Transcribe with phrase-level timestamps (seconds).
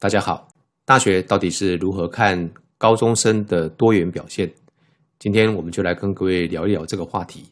[0.00, 0.46] 大家好，
[0.84, 2.48] 大学到底是如何看
[2.78, 4.48] 高中生的多元表现？
[5.18, 7.44] 今天我们就来跟各位聊一聊这个话题。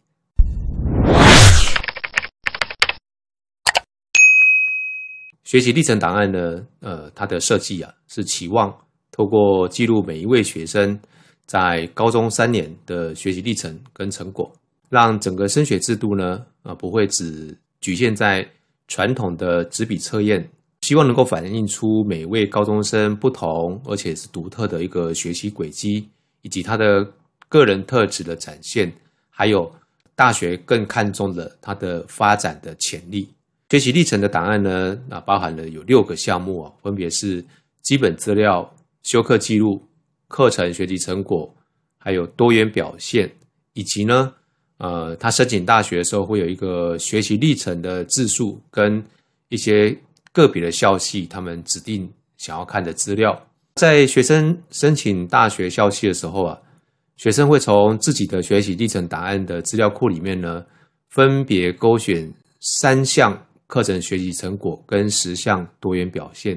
[5.42, 8.72] 学习历程档案呢，呃，它的设计啊，是期望
[9.10, 10.96] 透过记录每一位学生
[11.46, 14.48] 在高中三年的学习历程跟成果，
[14.88, 18.48] 让整个升学制度呢，啊，不会只局限在
[18.86, 20.48] 传统的纸笔测验，
[20.82, 26.08] 希望能够反映出每位高中生不同而且是独特的一个学习轨迹，
[26.42, 27.04] 以及他的
[27.48, 28.92] 个人特质的展现，
[29.30, 29.72] 还有
[30.14, 33.28] 大学更看重了他的发展的潜力。
[33.68, 37.44] 学习历程的档案呢，那包含了有六个项目啊，分别是
[37.82, 39.84] 基本资料、修课记录、
[40.28, 41.52] 课程学习成果，
[41.98, 43.28] 还有多元表现，
[43.72, 44.32] 以及呢，
[44.78, 49.04] 呃，他申请大学的时候会有一个学习历程的字数跟
[49.48, 49.96] 一些
[50.36, 53.34] 个别的校系他们指定想要看的资料。
[53.76, 56.58] 在学生申请大学校系的时候啊，
[57.16, 60.62] 学生会从自己的学习历程档案的资料库里面呢，
[61.08, 63.42] 分别勾选三项。
[63.68, 66.56] 课程学习成果跟十项多元表现，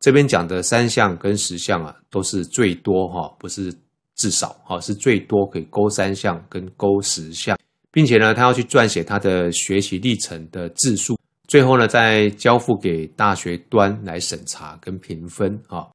[0.00, 3.72] 这边讲的三项跟十项啊，都是最多哈，不是
[4.16, 7.56] 至少哈，是最多可以勾三项跟勾十项，
[7.92, 11.16] 并且呢，他要去撰写他的学习历程的字数，
[11.52, 15.86] 最后呢，再交付给大学端来审查跟评分啊。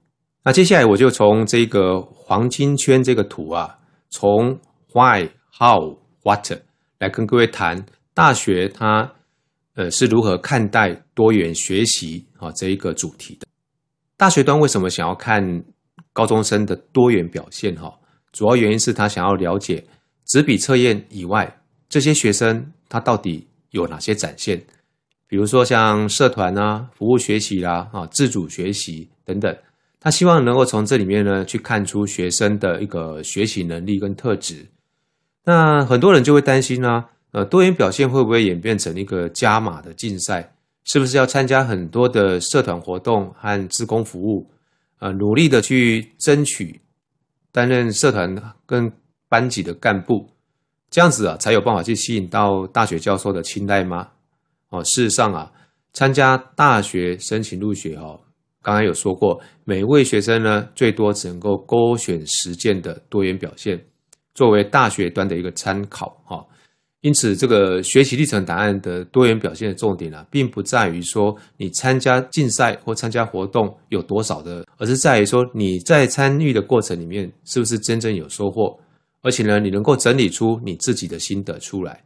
[0.43, 3.79] 那接下来我就从这个黄金圈这个图啊，
[4.11, 4.59] 从
[4.93, 6.51] Why、How、What
[6.99, 9.11] 来跟各位谈大学它。
[9.73, 13.47] 呃，是如何看待多元学习啊这一个主题的？
[14.15, 15.63] 大学端为什么想要看
[16.13, 17.75] 高中生的多元表现？
[17.75, 17.91] 哈，
[18.31, 19.83] 主要原因是他想要了解
[20.25, 24.63] 纸笔测验以外，这些学生他到底有哪些展现？
[25.27, 29.55] 比如说像社团啊、服务学习啦、啊自主学习等等，
[29.99, 34.65] 他希望能够从这里面呢去看出学生的一个学习能力跟特质。
[35.43, 37.05] 那很多人就会担心呢。
[37.31, 40.53] 呃，多元表现会不会演变成一个加码的竞赛？
[40.85, 44.49] 是不是要参加很多的社团活动和自工服务？
[44.99, 46.79] 呃，努力的去争取
[47.51, 48.33] 担任社团
[48.65, 48.91] 跟
[49.27, 50.25] 班级的干部，
[50.89, 54.07] 这样子啊，才有办法去吸引到大学教授的青睐吗？
[54.69, 55.51] 哦，事实上啊，
[55.93, 58.19] 参加大学申请入学哦，
[58.61, 63.81] 刚刚有说过，每位学生呢，最多只能够勾选实践的多元表现，
[64.33, 66.45] 作为大学端的一个参考哈。
[67.01, 78.77] 因此，这个学习历程档案的多元表现的重点啊，并不在于说你参加竞赛或参加活动有多少的，而是在于说你在参与的过程里面是不是真正有收获，
[79.21, 82.03] 而且呢，你能够整理出你自己的心得出来。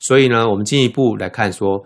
[0.00, 1.80] 所以呢，我们进一步来看说，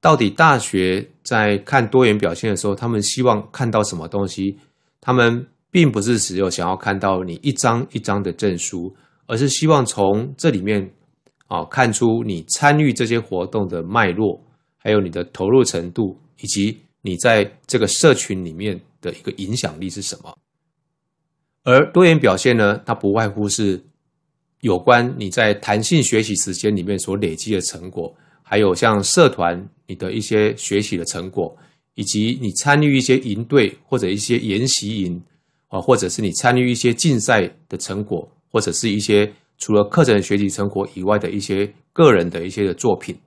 [0.00, 4.58] 到底大学在看多元表现的时候，他们希望看到什么东西？
[5.00, 8.94] 他们并不是只有想要看到你一张一张的证书，
[9.26, 10.90] 而是希望从这里面。
[11.48, 14.38] 啊，看出你参与这些活动的脉络，
[14.76, 20.36] 还有你的投入程度，以及你在这个社群里面的一个影响力是什么。
[21.64, 23.82] 而多元表现呢，它不外乎是
[24.60, 28.14] 有关你在弹性学习时间里面所累积的成果，
[28.48, 31.54] 还有像社团你的一些学习的成果，
[31.94, 35.22] 以及你参与一些营队或者一些研习营
[35.68, 39.30] 啊，或者是你参与一些竞赛的成果，或者是一些。
[39.60, 43.18] 除了课程学习成果以外的一些个人的一些的作品，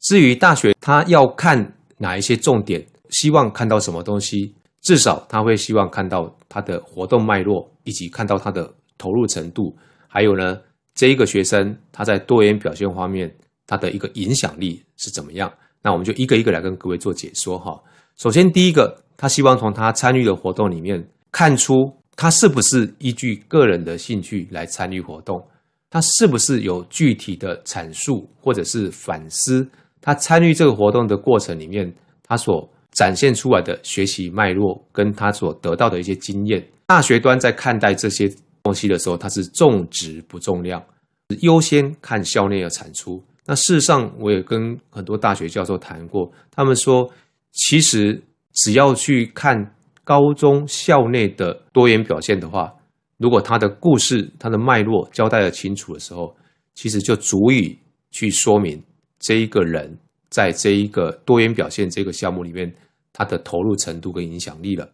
[0.00, 9.74] 至于大学他要看哪一些重点，希望看到什么东西，至少他会希望看到他的活动脉络，以及看到他的投入程度，
[10.08, 10.60] 还有呢，
[10.94, 13.34] 这一个学生他在多元表现方面
[13.66, 15.52] 他的一个影响力是怎么样？
[15.82, 17.80] 那我们就一个一个来跟各位做解说哈。
[18.16, 25.44] 首先第一个，他希望从他参与的活动里面看出他是不是依据个人的兴趣来参与活动。
[25.90, 29.68] 他是不是有具体的阐述或者是反思？
[30.00, 31.92] 他参与这个活动的过程里面，
[32.22, 36.66] 他所展现出来的学习脉络，跟他所得到的一些经验。
[36.86, 38.30] 大学端在看待这些
[38.62, 40.82] 东西的时候，他是重质不重量，
[41.40, 43.22] 优先看校内的产出。
[43.46, 47.10] 那事实上，我也跟很多大学教授谈过，他们说，
[47.50, 48.22] 其实
[48.52, 49.74] 只要去看
[50.04, 52.72] 高中校内的多元表现的话。
[53.18, 56.34] 如果他的故事、他的脉络交代的清楚的时候，
[56.74, 57.78] 其实就足以
[58.10, 58.82] 去说明
[59.20, 59.96] 这一个人
[60.28, 62.74] 在这一个多元表现这个项目里面，
[63.12, 64.90] 他的投入程度跟影响力了。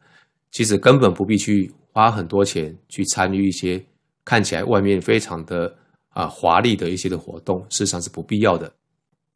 [0.51, 3.83] 其实根本不必去花很多钱去参与一些
[4.27, 5.75] 看起来外面非常的
[6.11, 8.71] 啊华丽的一些的活动，事实上是不必要的。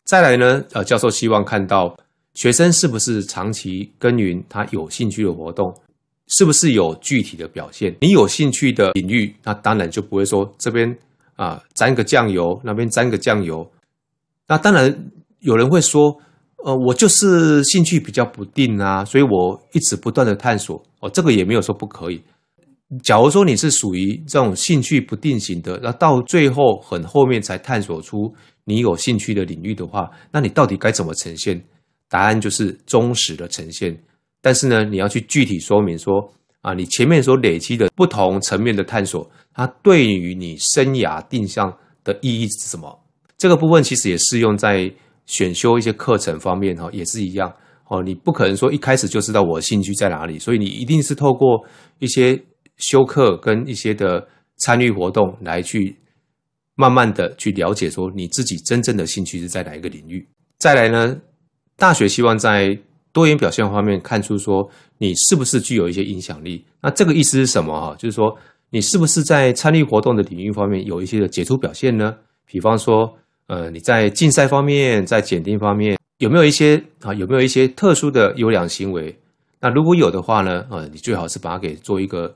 [0.04, 1.96] 再来呢，呃，教授希望看到
[2.34, 5.72] 学生是不是长期耕耘他有兴趣的活动，
[6.28, 7.94] 是不是有具体的表现？
[8.00, 10.96] 你有兴趣的领域，那当然就不会说这边
[11.36, 13.70] 啊沾个酱油，那边沾个酱油。
[14.48, 15.10] 那当然
[15.40, 16.14] 有人会说，
[16.64, 20.82] 呃，我就是兴趣比较不定啊，所以我一直不断的探索。
[21.00, 22.22] 哦，这个也没有说不可以。
[23.02, 28.32] 假如说你是属于这种兴趣不定型的，那到最后很后面才探索出
[28.64, 31.62] 你有兴趣的领域的话，那你到底该怎么呈现？
[32.08, 33.98] 答案就是忠实的呈现。
[34.42, 36.12] 但是呢，你要去具体说明说
[36.60, 41.72] 啊，你前面所累积的不同层面的探索，它对于你生涯定向
[42.04, 43.00] 的意义是什么？
[43.38, 44.92] 这个部分其实也适用在
[45.24, 47.50] 选修一些课程方面哈，也是一样
[47.88, 48.02] 哦。
[48.02, 51.64] 你不可能说一开始就知道我兴趣在哪里，所以你一定是透过
[51.98, 52.40] 一些
[52.78, 54.26] 修课跟一些的
[54.56, 55.96] 参与活动来去
[56.74, 60.26] 慢慢的去了解说你自己真正的兴趣是在哪一个领域。
[60.58, 61.16] 再来呢，
[61.76, 62.78] 大学希望在
[63.12, 66.64] 多元表现方面看出说你是不是具有一些影响力？
[66.80, 67.94] 那这个意思是什么哈？
[67.96, 68.36] 就是说
[68.70, 72.16] 你是不是在参与活动的领域方面有一些的杰出表现呢？
[72.46, 73.14] 比方说，
[73.48, 77.12] 呃，你在竞赛方面，在检定方面有没有一些啊？
[77.12, 79.18] 有没有一些特殊的优良行为？
[79.60, 80.64] 那如果有的话呢？
[80.70, 82.34] 呃，你最好是把它给做一个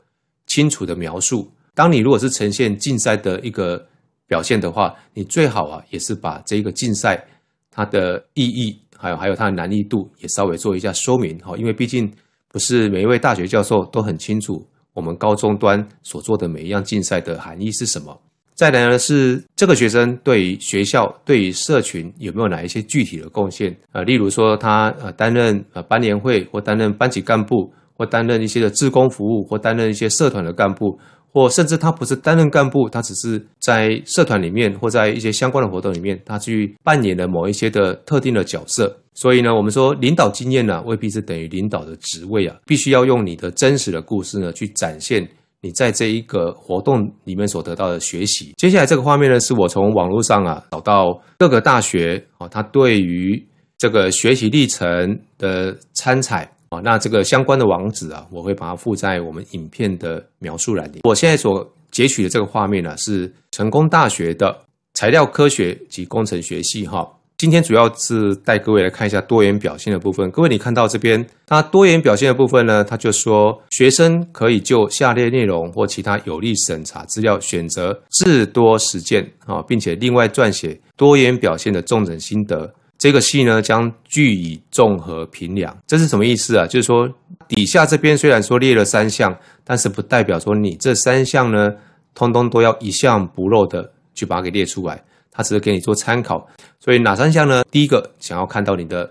[0.56, 1.46] 清楚的描述。
[1.74, 3.86] 当你如果是呈现竞赛的一个
[4.26, 7.22] 表现的话，你最好啊也是把这个竞赛
[7.70, 8.80] 它的意义。
[8.98, 12.10] 还有还有它的难易度也稍微做一下说明哈，因为毕竟
[12.50, 18.18] 不是每一位大学教授都很清楚我们高中端所做的每一样竞赛的含义是什么。
[18.54, 24.00] 再来呢是这个学生对于学校、对于社群有没有哪一些具体的贡献啊？
[24.00, 30.98] 例如说他呃担任呃班联会，或担任班级干部，或担任一些的志工服务，或担任一些社团的干部。
[31.32, 38.96] 或甚至他不是担任干部，他只是在社团里面或在一些相关的活动里面，他去扮演了某一些的特定的角色。
[39.12, 45.28] 所以呢，我们说领导经验呢，未必是等于领导的职位啊，必须要用你的真实的故事呢，去展现
[45.60, 48.54] 你在这一个活动里面所得到的学习。
[48.56, 53.46] 接下来这个画面呢，是我从网络上啊找到各个大学啊，他对于
[53.76, 56.50] 这个学习历程的参采。
[56.68, 61.00] 啊，那这个相关的网址啊，我会把它附在我们影片的描述栏里。
[61.04, 64.56] 我现在所截取的这个画面呢，是成功大学的
[64.94, 66.86] 材料科学及工程学系。
[66.86, 67.08] 哈，
[67.38, 70.30] 今天主要是带各位来看一下多元表现的部分。
[70.30, 82.74] 各位，你看到这边，它多元表现的部分呢，它就说学生可以就下列内容或其他有利审查资料选择至多实践啊，并且另外撰写多元表现的重整心得。
[83.06, 86.66] 这个系呢将据以综合评量，这是什么意思啊？
[86.66, 87.08] 就是说
[87.46, 89.32] 底下这边虽然说列了三项，
[89.62, 91.72] 但是不代表说你这三项呢，
[92.16, 95.00] 通通都要一项不漏的去把它给列出来，
[95.30, 96.44] 它只是给你做参考。
[96.80, 97.62] 所以哪三项呢？
[97.70, 99.08] 第一个想要看到你的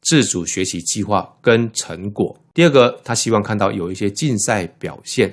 [0.00, 5.28] 自主学习计划跟成果；第二个他希望看到有一些竞赛表现；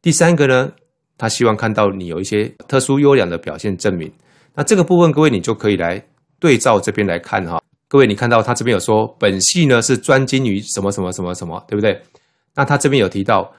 [0.00, 0.72] 第三个呢，
[1.18, 4.10] 他希望看到你有一些特殊优良的表现证明。
[4.54, 6.02] 那这个部分各位你就可以来。
[6.38, 12.02] 对照这边来看哈，各位你看到他这边有说本系呢是专精于什么什么什么什么，对不对？
[12.54, 13.54] 那他这边有提到，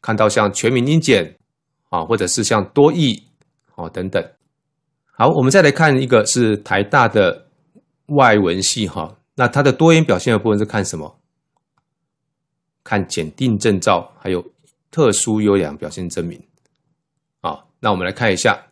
[0.00, 1.36] 看到像全民英检
[1.88, 3.22] 啊，或者是像多义
[3.74, 4.24] 哦等等。
[5.12, 7.46] 好，我们再来看一个是台大的
[8.06, 11.20] 外文系哈，那它的多元表现的部分是看什么？
[12.82, 14.44] 看检定证照，还有
[14.90, 16.42] 特殊优良表现证明。
[17.42, 18.66] 啊，那我们来看一下，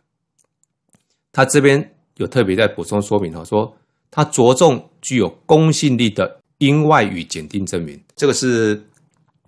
[1.32, 1.94] 他这边。
[2.18, 3.74] 有特别在补充说明哈，说
[4.10, 8.80] 它着重具有公信力的英外语检定证明，这个是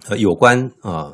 [0.08, 1.12] 呃有关啊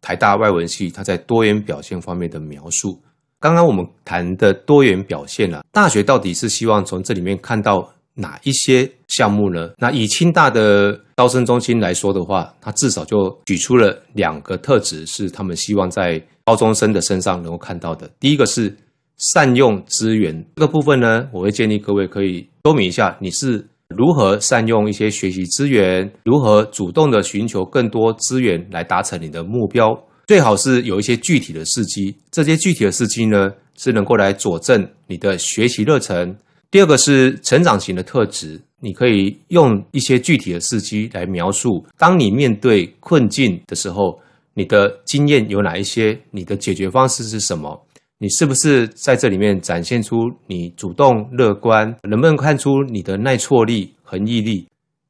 [0.00, 3.00] 台大外文系它在多元表现方面的描述。
[3.40, 9.70] 刚刚我们谈的多元表现啊，大学到底是希望从这里面看到哪一些项目呢？
[9.76, 18.08] 那以清大的招生中心来说的话，它至少就举出了两个特质，是他们希望在高中生的身上能够看到的。
[18.20, 18.72] 第一个是。
[19.18, 29.96] 善用资源这个部分呢，我会建议各位可以说明一下，你是如何善用一些学习资源，如何主动的寻求更多资源来达成你的目标。
[30.26, 36.34] 最好是有一些具体的事迹，这些具体的事迹呢，是能够来佐证你的学习热忱。
[36.70, 44.18] 第二个是成长型的特质，你可以用一些具体的事迹来描述，当你面对困境的时候，
[44.54, 47.83] 你的经验有哪一些，你的解决方式是什么。
[48.18, 50.16] 你是不是在这里面展现出
[50.46, 51.94] 你主动乐观？
[52.02, 54.66] 能不能看出你的耐挫力、恒毅力？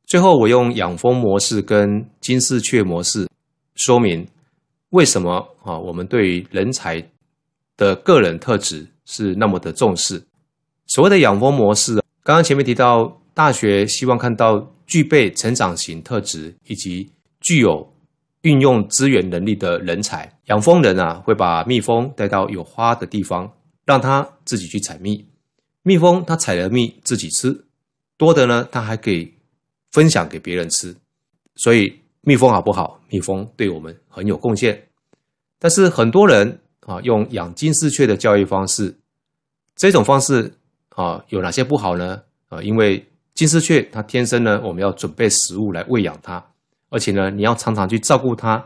[0.06, 3.28] 最后，我用养蜂模式跟金丝雀模式
[3.74, 4.26] 说明
[4.90, 5.78] 为什么啊？
[5.78, 7.02] 我们对于人才
[7.76, 10.22] 的个人特质是那么的重视。
[10.86, 17.93] 所谓的养蜂模式，刚刚前面提到，大学希望看到具备成长型特质以及具有
[18.44, 20.30] 运用资源能力的人才。
[20.46, 23.50] 养蜂人啊，会把蜜蜂带到有花的地方，
[23.86, 25.26] 让它自己去采蜜。
[25.82, 27.64] 蜜蜂它采了蜜自己吃，
[28.18, 29.32] 多的呢，它还可以
[29.92, 30.94] 分享给别人吃。
[31.56, 33.00] 所以蜜蜂好不好？
[33.08, 34.88] 蜜蜂对我们很有贡献。
[35.58, 38.94] 但是很多人啊，用养金丝雀的教育方式，
[39.74, 40.52] 这种方式
[40.90, 42.20] 啊，有哪些不好呢？
[42.48, 46.44] 啊，因为金丝雀它天生呢，我们要准备食物来喂养它，
[46.94, 48.64] 而且呢，你要常常去照顾它。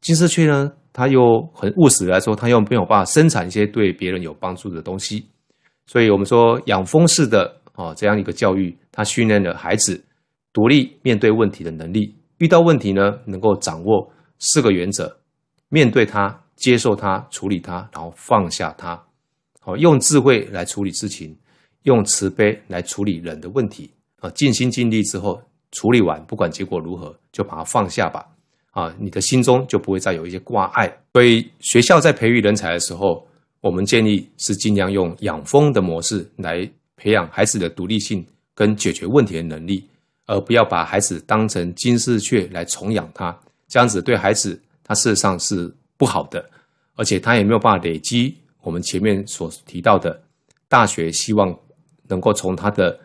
[0.00, 5.26] 金丝雀呢，它又很务实来说，它又没有办法生产一些对别人有帮助的东西。
[5.86, 10.00] 所以我们说养蜂式的啊这样一个教育，它训练了孩子
[10.52, 12.14] 独立面对问题的能力。
[12.38, 15.16] 遇到问题呢，能够掌握四个原则：
[15.68, 19.02] 面对它、接受它、处理它，然后放下它。
[19.60, 21.36] 好，用智慧来处理事情，
[21.82, 23.90] 用慈悲来处理人的问题。
[24.20, 25.42] 啊，尽心尽力之后，
[25.74, 28.26] 处理完，不管结果如何，就把它放下吧。
[28.70, 30.90] 啊，你的心中就不会再有一些挂碍。
[31.12, 33.26] 所以，学校在培育人才的时候，
[33.60, 36.66] 我们建议是尽量用养蜂的模式来
[36.96, 39.86] 培养孩子的独立性跟解决问题的能力。
[40.26, 43.38] 而不要把孩子当成金丝雀来宠养他，
[43.68, 46.42] 这样子对孩子他事实上是不好的，
[46.94, 50.18] 而且他也没有办法累积我们前面所提到的，
[50.66, 51.54] 大学希望
[52.08, 52.98] 能够从他的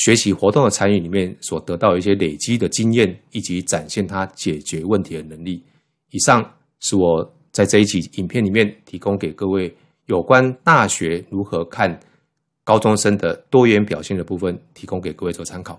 [0.00, 5.62] 学习活动的参与里面所得到一些累积的经验，以及展现他解决问题的能力。
[6.08, 6.42] 以上
[6.78, 9.70] 是我在这一集影片里面提供给各位
[10.06, 12.00] 有关大学如何看
[12.64, 15.78] 高中生的多元表现的部分，提供给各位做参考。